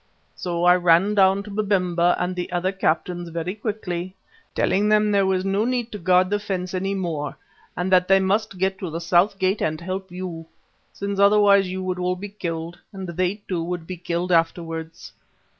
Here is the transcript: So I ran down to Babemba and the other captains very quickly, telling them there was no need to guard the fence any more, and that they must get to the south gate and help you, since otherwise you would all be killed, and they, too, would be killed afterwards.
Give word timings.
So 0.33 0.63
I 0.63 0.77
ran 0.77 1.13
down 1.13 1.43
to 1.43 1.51
Babemba 1.51 2.15
and 2.17 2.35
the 2.35 2.51
other 2.51 2.71
captains 2.71 3.29
very 3.29 3.53
quickly, 3.53 4.15
telling 4.55 4.89
them 4.89 5.11
there 5.11 5.27
was 5.27 5.45
no 5.45 5.63
need 5.63 5.91
to 5.91 5.99
guard 5.99 6.31
the 6.31 6.39
fence 6.39 6.73
any 6.73 6.95
more, 6.95 7.37
and 7.77 7.91
that 7.91 8.07
they 8.07 8.19
must 8.19 8.57
get 8.57 8.79
to 8.79 8.89
the 8.89 8.99
south 8.99 9.37
gate 9.37 9.61
and 9.61 9.79
help 9.79 10.11
you, 10.11 10.47
since 10.91 11.19
otherwise 11.19 11.67
you 11.69 11.83
would 11.83 11.99
all 11.99 12.15
be 12.15 12.29
killed, 12.29 12.79
and 12.91 13.09
they, 13.09 13.43
too, 13.47 13.63
would 13.63 13.85
be 13.85 13.95
killed 13.97 14.31
afterwards. 14.31 15.13